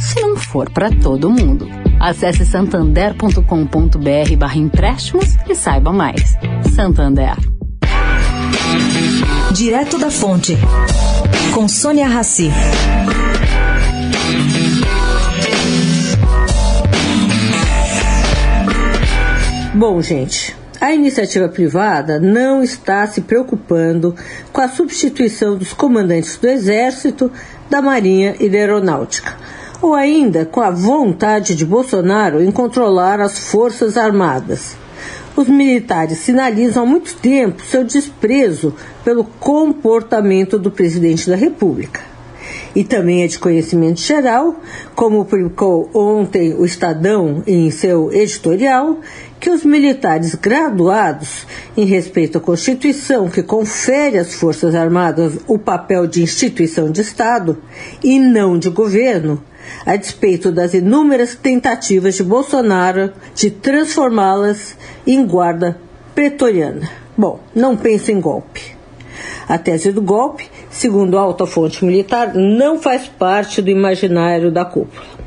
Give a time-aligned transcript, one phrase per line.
[0.00, 1.68] se não for para todo mundo.
[2.00, 6.36] Acesse santander.com.br barra empréstimos e saiba mais.
[6.74, 7.36] Santander.
[9.52, 10.56] Direto da Fonte,
[11.52, 12.50] com Sônia Rassi.
[19.74, 24.14] Bom, gente, a iniciativa privada não está se preocupando
[24.52, 27.30] com a substituição dos comandantes do Exército,
[27.68, 29.36] da Marinha e da Aeronáutica,
[29.80, 34.76] ou ainda com a vontade de Bolsonaro em controlar as Forças Armadas.
[35.36, 42.00] Os militares sinalizam há muito tempo seu desprezo pelo comportamento do presidente da República.
[42.74, 44.60] E também é de conhecimento geral,
[44.94, 48.98] como publicou ontem o Estadão em seu editorial,
[49.40, 56.06] que os militares graduados em respeito à Constituição, que confere às Forças Armadas o papel
[56.06, 57.58] de instituição de Estado
[58.04, 59.42] e não de governo,
[59.84, 65.78] a despeito das inúmeras tentativas de Bolsonaro de transformá-las em guarda
[66.14, 66.90] pretoriana.
[67.16, 68.76] Bom, não pense em golpe.
[69.48, 75.20] A tese do golpe, segundo alta fonte militar, não faz parte do imaginário da cúpula.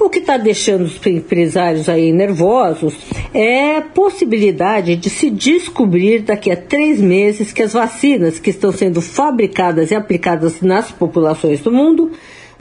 [0.00, 2.96] O que está deixando os empresários aí nervosos
[3.34, 8.70] é a possibilidade de se descobrir daqui a três meses que as vacinas que estão
[8.70, 12.12] sendo fabricadas e aplicadas nas populações do mundo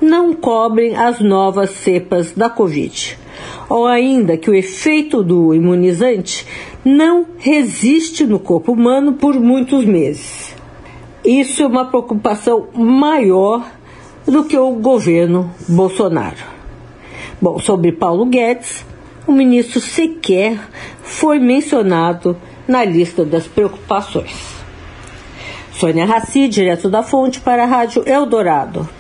[0.02, 3.18] não cobrem as novas cepas da Covid.
[3.70, 6.46] Ou ainda que o efeito do imunizante
[6.84, 10.56] não resiste no corpo humano por muitos meses.
[11.26, 13.70] Isso é uma preocupação maior
[14.26, 16.58] do que o governo Bolsonaro.
[17.42, 18.86] Bom, sobre Paulo Guedes,
[19.28, 20.60] o ministro sequer
[21.02, 22.38] foi mencionado
[22.68, 24.58] na lista das preocupações.
[25.74, 28.98] Sônia Raci, direto da fonte para a Rádio Eldorado.